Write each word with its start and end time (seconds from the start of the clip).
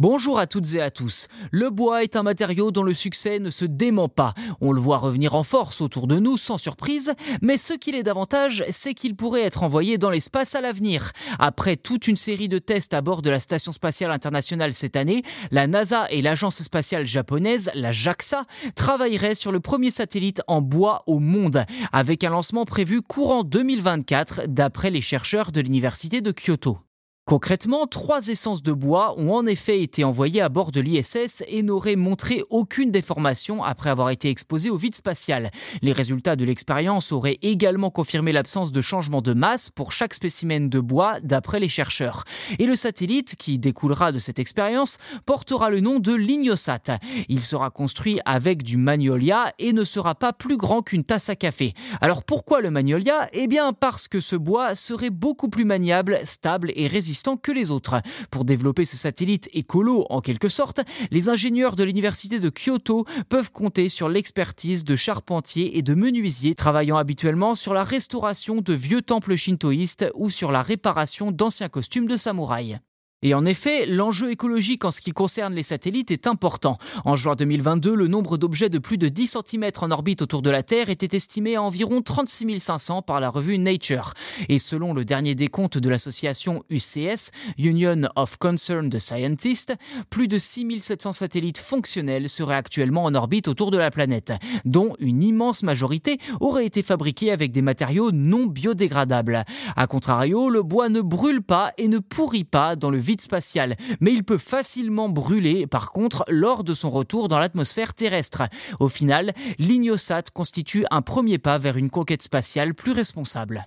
Bonjour 0.00 0.38
à 0.38 0.46
toutes 0.46 0.74
et 0.74 0.80
à 0.80 0.92
tous. 0.92 1.26
Le 1.50 1.70
bois 1.70 2.04
est 2.04 2.14
un 2.14 2.22
matériau 2.22 2.70
dont 2.70 2.84
le 2.84 2.94
succès 2.94 3.40
ne 3.40 3.50
se 3.50 3.64
dément 3.64 4.08
pas. 4.08 4.32
On 4.60 4.70
le 4.70 4.80
voit 4.80 4.98
revenir 4.98 5.34
en 5.34 5.42
force 5.42 5.80
autour 5.80 6.06
de 6.06 6.20
nous 6.20 6.36
sans 6.36 6.56
surprise, 6.56 7.14
mais 7.42 7.56
ce 7.56 7.72
qu'il 7.72 7.96
est 7.96 8.04
davantage, 8.04 8.64
c'est 8.70 8.94
qu'il 8.94 9.16
pourrait 9.16 9.42
être 9.42 9.64
envoyé 9.64 9.98
dans 9.98 10.10
l'espace 10.10 10.54
à 10.54 10.60
l'avenir. 10.60 11.10
Après 11.40 11.74
toute 11.74 12.06
une 12.06 12.16
série 12.16 12.48
de 12.48 12.60
tests 12.60 12.94
à 12.94 13.00
bord 13.00 13.22
de 13.22 13.30
la 13.30 13.40
Station 13.40 13.72
spatiale 13.72 14.12
internationale 14.12 14.72
cette 14.72 14.94
année, 14.94 15.24
la 15.50 15.66
NASA 15.66 16.06
et 16.10 16.22
l'agence 16.22 16.62
spatiale 16.62 17.04
japonaise, 17.04 17.68
la 17.74 17.90
JAXA, 17.90 18.44
travailleraient 18.76 19.34
sur 19.34 19.50
le 19.50 19.58
premier 19.58 19.90
satellite 19.90 20.42
en 20.46 20.62
bois 20.62 21.02
au 21.08 21.18
monde, 21.18 21.64
avec 21.90 22.22
un 22.22 22.30
lancement 22.30 22.66
prévu 22.66 23.02
courant 23.02 23.42
2024 23.42 24.42
d'après 24.46 24.90
les 24.90 25.00
chercheurs 25.00 25.50
de 25.50 25.60
l'université 25.60 26.20
de 26.20 26.30
Kyoto. 26.30 26.78
Concrètement, 27.28 27.86
trois 27.86 28.28
essences 28.28 28.62
de 28.62 28.72
bois 28.72 29.14
ont 29.18 29.34
en 29.34 29.44
effet 29.44 29.82
été 29.82 30.02
envoyées 30.02 30.40
à 30.40 30.48
bord 30.48 30.72
de 30.72 30.80
l'ISS 30.80 31.44
et 31.46 31.62
n'auraient 31.62 31.94
montré 31.94 32.42
aucune 32.48 32.90
déformation 32.90 33.62
après 33.62 33.90
avoir 33.90 34.08
été 34.08 34.30
exposées 34.30 34.70
au 34.70 34.78
vide 34.78 34.94
spatial. 34.94 35.50
Les 35.82 35.92
résultats 35.92 36.36
de 36.36 36.46
l'expérience 36.46 37.12
auraient 37.12 37.36
également 37.42 37.90
confirmé 37.90 38.32
l'absence 38.32 38.72
de 38.72 38.80
changement 38.80 39.20
de 39.20 39.34
masse 39.34 39.68
pour 39.68 39.92
chaque 39.92 40.14
spécimen 40.14 40.70
de 40.70 40.80
bois 40.80 41.20
d'après 41.20 41.60
les 41.60 41.68
chercheurs. 41.68 42.24
Et 42.58 42.64
le 42.64 42.76
satellite 42.76 43.36
qui 43.36 43.58
découlera 43.58 44.10
de 44.10 44.18
cette 44.18 44.38
expérience 44.38 44.96
portera 45.26 45.68
le 45.68 45.80
nom 45.80 45.98
de 45.98 46.14
Lignosat. 46.14 46.98
Il 47.28 47.42
sera 47.42 47.68
construit 47.68 48.20
avec 48.24 48.62
du 48.62 48.78
magnolia 48.78 49.52
et 49.58 49.74
ne 49.74 49.84
sera 49.84 50.14
pas 50.14 50.32
plus 50.32 50.56
grand 50.56 50.80
qu'une 50.80 51.04
tasse 51.04 51.28
à 51.28 51.36
café. 51.36 51.74
Alors 52.00 52.24
pourquoi 52.24 52.62
le 52.62 52.70
magnolia? 52.70 53.28
Eh 53.34 53.48
bien 53.48 53.74
parce 53.74 54.08
que 54.08 54.20
ce 54.20 54.34
bois 54.34 54.74
serait 54.74 55.10
beaucoup 55.10 55.50
plus 55.50 55.66
maniable, 55.66 56.20
stable 56.24 56.72
et 56.74 56.86
résistant 56.86 57.17
que 57.36 57.52
les 57.52 57.70
autres. 57.70 58.00
Pour 58.30 58.44
développer 58.44 58.84
ce 58.84 58.96
satellite 58.96 59.48
écolo 59.52 60.06
en 60.10 60.20
quelque 60.20 60.48
sorte, 60.48 60.80
les 61.10 61.28
ingénieurs 61.28 61.76
de 61.76 61.84
l'université 61.84 62.38
de 62.38 62.50
Kyoto 62.50 63.04
peuvent 63.28 63.52
compter 63.52 63.88
sur 63.88 64.08
l'expertise 64.08 64.84
de 64.84 64.96
charpentiers 64.96 65.76
et 65.78 65.82
de 65.82 65.94
menuisiers 65.94 66.54
travaillant 66.54 66.96
habituellement 66.96 67.54
sur 67.54 67.74
la 67.74 67.84
restauration 67.84 68.60
de 68.60 68.72
vieux 68.72 69.02
temples 69.02 69.36
shintoïstes 69.36 70.06
ou 70.14 70.30
sur 70.30 70.52
la 70.52 70.62
réparation 70.62 71.32
d'anciens 71.32 71.68
costumes 71.68 72.06
de 72.06 72.16
samouraï. 72.16 72.78
Et 73.22 73.34
en 73.34 73.44
effet, 73.44 73.84
l'enjeu 73.84 74.30
écologique 74.30 74.84
en 74.84 74.92
ce 74.92 75.00
qui 75.00 75.10
concerne 75.10 75.52
les 75.52 75.64
satellites 75.64 76.12
est 76.12 76.28
important. 76.28 76.78
En 77.04 77.16
juin 77.16 77.34
2022, 77.34 77.96
le 77.96 78.06
nombre 78.06 78.38
d'objets 78.38 78.68
de 78.68 78.78
plus 78.78 78.96
de 78.96 79.08
10 79.08 79.38
cm 79.44 79.70
en 79.80 79.90
orbite 79.90 80.22
autour 80.22 80.40
de 80.40 80.50
la 80.50 80.62
Terre 80.62 80.88
était 80.88 81.16
estimé 81.16 81.56
à 81.56 81.62
environ 81.62 82.00
36 82.00 82.60
500 82.60 83.02
par 83.02 83.18
la 83.18 83.28
revue 83.28 83.58
Nature. 83.58 84.14
Et 84.48 84.60
selon 84.60 84.94
le 84.94 85.04
dernier 85.04 85.34
décompte 85.34 85.78
de 85.78 85.90
l'association 85.90 86.62
UCS, 86.70 87.32
Union 87.58 88.02
of 88.14 88.36
Concerned 88.36 88.96
Scientists, 88.96 89.74
plus 90.10 90.28
de 90.28 90.38
6 90.38 90.78
700 90.78 91.12
satellites 91.12 91.58
fonctionnels 91.58 92.28
seraient 92.28 92.54
actuellement 92.54 93.02
en 93.02 93.16
orbite 93.16 93.48
autour 93.48 93.72
de 93.72 93.78
la 93.78 93.90
planète, 93.90 94.32
dont 94.64 94.94
une 95.00 95.24
immense 95.24 95.64
majorité 95.64 96.18
aurait 96.38 96.66
été 96.66 96.84
fabriquée 96.84 97.32
avec 97.32 97.50
des 97.50 97.62
matériaux 97.62 98.12
non 98.12 98.46
biodégradables. 98.46 99.44
A 99.74 99.86
contrario, 99.88 100.50
le 100.50 100.62
bois 100.62 100.88
ne 100.88 101.00
brûle 101.00 101.42
pas 101.42 101.72
et 101.78 101.88
ne 101.88 101.98
pourrit 101.98 102.44
pas 102.44 102.76
dans 102.76 102.90
le 102.90 103.07
spatial, 103.16 103.76
mais 104.00 104.12
il 104.12 104.24
peut 104.24 104.38
facilement 104.38 105.08
brûler 105.08 105.66
par 105.66 105.92
contre 105.92 106.24
lors 106.28 106.64
de 106.64 106.74
son 106.74 106.90
retour 106.90 107.28
dans 107.28 107.38
l'atmosphère 107.38 107.94
terrestre. 107.94 108.42
Au 108.80 108.88
final, 108.88 109.32
l'Ignosat 109.58 110.24
constitue 110.32 110.84
un 110.90 111.02
premier 111.02 111.38
pas 111.38 111.58
vers 111.58 111.76
une 111.76 111.90
conquête 111.90 112.22
spatiale 112.22 112.74
plus 112.74 112.92
responsable. 112.92 113.66